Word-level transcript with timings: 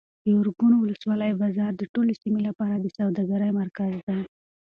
د 0.23 0.25
ارګون 0.39 0.73
ولسوالۍ 0.77 1.31
بازار 1.41 1.71
د 1.75 1.83
ټولې 1.93 2.13
سیمې 2.21 2.41
لپاره 2.49 2.75
د 2.77 2.85
سوداګرۍ 2.97 3.51
مرکز 3.61 3.93
دی. 4.07 4.19